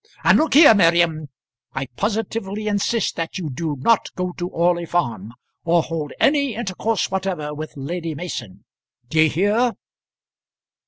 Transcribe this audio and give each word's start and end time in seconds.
And 0.23 0.39
look 0.39 0.55
here, 0.55 0.73
Miriam, 0.73 1.29
I 1.73 1.85
positively 1.95 2.67
insist 2.67 3.15
that 3.17 3.37
you 3.37 3.51
do 3.51 3.75
not 3.81 4.09
go 4.15 4.31
to 4.31 4.47
Orley 4.47 4.87
Farm, 4.87 5.31
or 5.63 5.83
hold 5.83 6.11
any 6.19 6.55
intercourse 6.55 7.11
whatever 7.11 7.53
with 7.53 7.73
Lady 7.77 8.15
Mason. 8.15 8.65
D'ye 9.09 9.27
hear?" 9.27 9.73